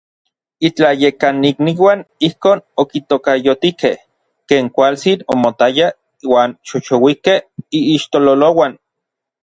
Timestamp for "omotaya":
5.33-5.87